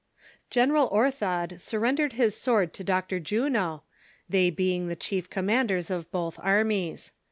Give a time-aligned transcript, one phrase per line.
[0.49, 3.19] General Orthod surrendered his sword to Dr.
[3.19, 3.83] Juno,
[4.27, 7.11] they being the chief commanders of both armies.